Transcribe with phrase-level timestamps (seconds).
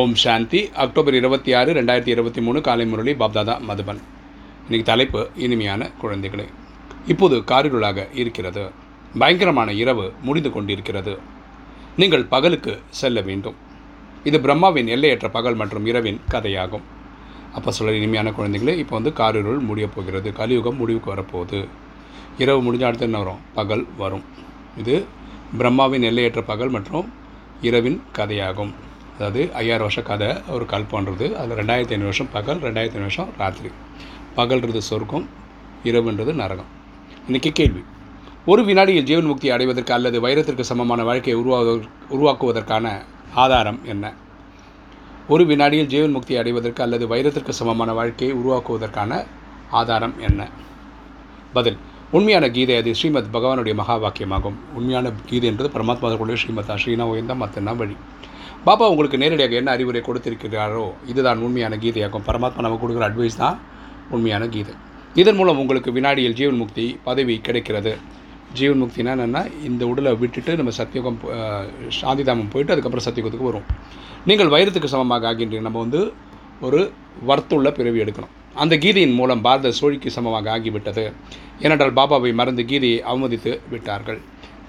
[0.00, 0.70] ஓம் சாந்தி.
[0.74, 4.00] October இருபத்தி ஆறு ரெண்டாயிரத்தி இருபத்தி மூணு காலை முரளி பாப்தாதா மதுபன்.
[4.62, 6.46] இன்னைக்கு தலைப்பு இனிமையான குழந்தைகளே.
[7.06, 8.70] இப்போது காரிருளாக இருக்கிறது.
[9.18, 11.18] பயங்கரமான இரவு முடிந்து கொண்டிருக்கிறது.
[11.96, 13.54] நீங்கள் பகலுக்கு செல்ல வேண்டும்.
[14.24, 16.86] இது பிரம்மாவின் எல்லையற்ற பகல் மற்றும் இரவின் கதையாகும்.
[17.52, 20.32] அப்போ சொல்ல இனிமையான குழந்தைகளே இப்போ வந்து காரிருள் முடியப் போகிறது.
[20.32, 21.68] கலியுகம் முடிவுக்கு வரப்போகுது.
[22.38, 23.40] இரவு முடிஞ்ச அடுத்து என்ன வரும்?
[23.54, 24.24] பகல் வரும்.
[24.78, 25.04] இது
[25.58, 27.12] பிரம்மாவின் எல்லையற்ற பகல் மற்றும்
[27.60, 28.72] இரவின் கதையாகும்.
[29.22, 31.32] அதாவது ஐயாயிரம் வருஷம் கதை ஒரு கல்பன்றது.
[31.32, 33.70] அதில் ரெண்டாயிரத்தி ஐநூறு வருஷம் பகல் ரெண்டாயிரத்தி ஐநூறு வருஷம் ராத்திரி.
[34.36, 35.28] பகல்ன்றது சொர்க்கம்
[35.84, 36.70] இரவுன்றது நரகம்.
[37.28, 37.82] இன்றைக்கி கேள்வி.
[38.46, 43.02] ஒரு வினாடியில் ஜீவன் முக்தி அடைவதற்கு அல்லது வைரத்திற்கு சமமான வாழ்க்கையை உருவாவதற்கு உருவாக்குவதற்கான
[43.34, 44.12] ஆதாரம் என்ன?
[45.28, 49.24] ஒரு வினாடியில் ஜீவன் முக்தி அடைவதற்கு அல்லது வைரத்திற்கு சமமான வாழ்க்கையை உருவாக்குவதற்கான
[49.70, 50.48] ஆதாரம் என்ன?
[51.52, 51.76] பதில்.
[52.10, 54.58] உண்மையான கீதை அது ஸ்ரீமத் பகவானுடைய மகா வாக்கியமாகும்.
[54.74, 57.96] உண்மையான கீதை என்பது பரமாத்மாவுடைய ஸ்ரீமதா ஸ்ரீனா உயர்ந்த மத்தனா வழி.
[58.66, 62.24] பாபா உங்களுக்கு நேரடியாக என்ன அறிவுரை கொடுத்திருக்கிறாரோ இதுதான் உண்மையான கீதையாகும்.
[62.28, 63.56] பரமாத்மா நமக்கு கொடுக்குற அட்வைஸ் தான்
[64.14, 64.74] உண்மையான கீதை.
[65.20, 67.92] இதன் மூலம் உங்களுக்கு வினாடியில் ஜீவன் முக்தி பதவி கிடைக்கிறது.
[68.58, 71.18] ஜீவன் முக்தினா என்னென்னா இந்த உடலை விட்டுட்டு நம்ம சத்தியுகம்
[71.98, 73.66] சாந்திதாமம் போயிட்டு அதுக்கப்புறம் சத்தியுகத்துக்கு வரும்.
[74.30, 76.00] நீங்கள் வைரத்துக்கு சமமாக ஆகின்றீங்க நம்ம வந்து
[76.68, 76.80] ஒரு
[77.30, 78.32] வர்த்துள்ள பிறவி எடுக்கணும்.
[78.62, 81.06] அந்த கீதையின் மூலம் பாரத சோழிக்கு சமமாக ஆகிவிட்டது.
[81.64, 84.20] ஏனென்றால் பாபாவை மறந்து கீதையை அவமதித்து விட்டார்கள்.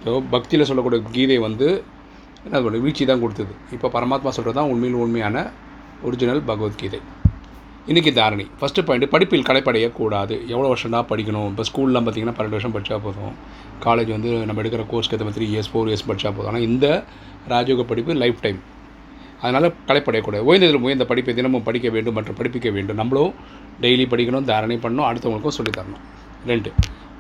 [0.04, 1.68] ஸோ பக்தியில் சொல்லக்கூடிய கீதை வந்து
[2.46, 3.54] என்ன சொல்றது, வீழ்ச்சி தான் கொடுத்தது.
[3.72, 5.52] இப்போ பரமாத்மா சொல்கிறது தான் உண்மையில் உண்மையான
[6.08, 7.00] ஒரிஜினல் பகவத்கீதை.
[7.88, 8.46] இன்றைக்கி தாரணி.
[8.60, 10.36] ஃபஸ்ட்டு பாயிண்ட் படிப்பில் களைப்படையக்கூடாது.
[10.54, 11.48] எவ்வளோ வருஷம் தான் படிக்கணும்?
[11.52, 13.34] இப்போ ஸ்கூல்லாம் பார்த்தீங்கன்னா பன்னெண்டு வருஷம் படித்தா போதும்.
[13.86, 16.52] காலேஜ் வந்து நம்ம எடுக்கிற கோர்ஸ்க்கு ஏற்ற த்ரீ இயர்ஸ் ஃபோர் இயர்ஸ் படித்தா போதும்.
[16.52, 16.88] ஆனால் இந்த
[17.54, 18.60] ராஜயோக படிப்பு லைஃப் டைம்
[19.42, 20.44] அதனால் களைப்படையக்கூடாது.
[20.50, 23.00] உயர்ந்ததில் உயர்ந்த படிப்பை தினமும் படிக்க வேண்டும் மற்றும் படிப்பிக்க வேண்டும்.
[23.02, 23.34] நம்மளும்
[23.82, 26.04] டெய்லி படிக்கணும் தாரணை பண்ணணும் அடுத்தவங்களுக்கும் சொல்லித் தரணும்.
[26.52, 26.72] ரெண்டு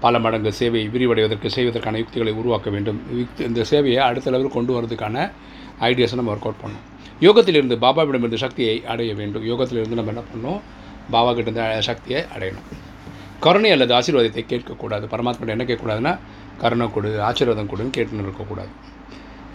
[0.03, 2.99] பல மடங்கு சேவையை விரிவடைவதற்கு செய்வதற்கான யுக்திகளை உருவாக்க வேண்டும்.
[3.17, 5.31] யுக்தி இந்த சேவையை அடுத்த அளவில் கொண்டு வரதுக்கான
[5.79, 6.83] ஐடியாஸை நம்ம ஒர்க் அவுட் பண்ணணும்.
[7.21, 9.45] யோகத்திலிருந்து பாபாவிடமிருந்து சக்தியை அடைய வேண்டும்.
[9.45, 10.61] யோகத்திலிருந்து நம்ம என்ன பண்ணணும்?
[11.11, 12.67] பாபா கிட்ட சக்தியை அடையணும்.
[13.39, 15.05] கருணை அல்லது ஆசீர்வாதத்தை கேட்கக்கூடாது.
[15.13, 16.19] பரமாத்மா என்ன கேட்கக்கூடாதுன்னா
[16.61, 18.71] கருணை கொடு ஆசீர்வாதம் கொடுன்னு கேட்டுன்னு இருக்கக்கூடாது.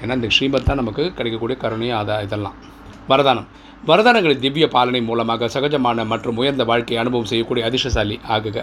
[0.03, 2.54] ஏன்னா இந்த ஸ்ரீமத் தான் நமக்கு கிடைக்கக்கூடிய கருணையும் அதா இதெல்லாம்.
[3.08, 3.47] வரதானம்.
[3.87, 8.58] வரதானங்களின் திவ்ய பாலனை மூலமாக சகஜமான மற்றும் உயர்ந்த வாழ்க்கையை அனுபவம் செய்யக்கூடிய அதிர்ஷ்டசாலி ஆகுக.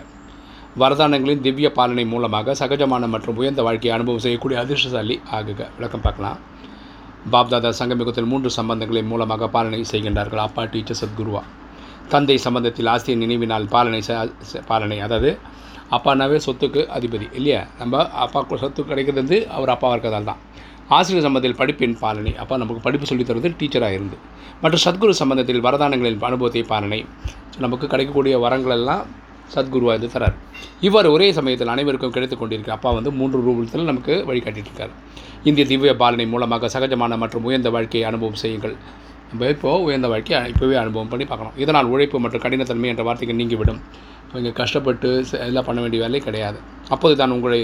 [0.82, 5.60] வரதானங்களின் திவ்ய பாலனை மூலமாக சகஜமான மற்றும் உயர்ந்த வாழ்க்கையை அனுபவம் செய்யக்கூடிய அதிர்ஷ்டசாலி ஆகுக.
[5.78, 6.40] விளக்கம் பார்க்கலாம்.
[7.34, 10.42] பாப்தாதா சங்கமிகத்தில் மூன்று சம்பந்தங்களின் மூலமாக பாலனை செய்கின்றார்கள்.
[10.48, 11.44] அப்பா டீச்சர் சத்குருவா.
[12.10, 14.02] தந்தை சம்பந்தத்தில் ஆஸ்தியின் நினைவினால் பாலனை
[14.72, 15.32] பாலனை அதாவது
[15.96, 17.64] அப்பானாவே சொத்துக்கு அதிபதி இல்லையா?
[17.80, 20.42] நம்ம அப்பா சொத்து கிடைக்கிறது வந்து அவர் அப்பாவாக இருக்கிறதால் தான்.
[20.96, 24.18] ஆசிரியர் சம்பந்தத்தில் படிப்பின் பாலனை அப்பா நமக்கு படிப்பு சொல்லித் தருவது டீச்சராக இருந்து.
[24.62, 27.00] மற்றும் சத்குரு சம்பந்தத்தில் வரதானங்களின் அனுபவத்தை பாலனை
[27.64, 29.06] நமக்கு கிடைக்கக்கூடிய வரங்கள் எல்லாம்
[29.54, 30.36] சத்குருவாக இருந்து தரார்.
[30.88, 34.94] இவ்வாறு ஒரே சமயத்தில் அனைவருக்கும் கிடைத்து கொண்டிருக்கிற அப்பா வந்து மூன்று ரூபத்தில் நமக்கு வழிகாட்டிட்டு இருக்கார்
[35.50, 38.76] இந்திய திவ்ய பாலனை மூலமாக சகஜமான மற்றும் உயர்ந்த வாழ்க்கையை அனுபவம் செய்யுங்கள்.
[39.30, 41.56] நம்ம இப்போது உயர்ந்த வாழ்க்கையை இப்போவே அனுபவம் பண்ணி பார்க்கணும்.
[41.64, 43.80] இதனால் உழைப்பு மற்றும் கடினத்தன்மை என்ற வார்த்தைக்கு நீங்கிவிடும்.
[44.34, 45.10] நீங்கள் கஷ்டப்பட்டு
[45.48, 46.60] எல்லாம் பண்ண வேண்டிய வேலை கிடையாது.
[46.96, 47.60] அப்போது தான் உங்களை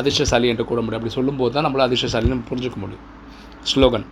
[0.00, 1.00] அதிர்ஷ்டசாலி என்று கூற முடியும்.
[1.00, 3.04] அப்படி சொல்லும்போது தான் நம்மளால் அதிர்ஷ்டசாலின்னு புரிஞ்சுக்க முடியும்.
[3.72, 4.06] ஸ்லோகன்.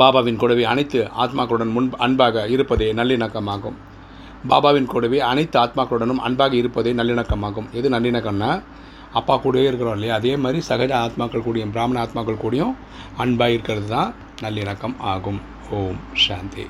[0.00, 3.76] பாபாவின் கூடவே அனைத்து ஆத்மாக்களுடன் முன் அன்பாக இருப்பதே நல்லிணக்கமாகும்.
[4.48, 7.70] பாபாவின் கூடவே அனைத்து ஆத்மாக்களுடனும் அன்பாக இருப்பதே நல்லிணக்கமாகும்.
[7.72, 8.62] எது நல்லிணக்கம்னா
[9.12, 10.14] அப்பா கூடவே இருக்கிறோம் இல்லையா?
[10.14, 12.74] அதே மாதிரி சகஜ ஆத்மாக்கள் கூடயும் பிராமண ஆத்மாக்கள் கூடயும்
[13.16, 15.40] அன்பாக இருக்கிறது தான் நல்லிணக்கம் ஆகும்.
[15.70, 16.66] ஓம் சாந்தி.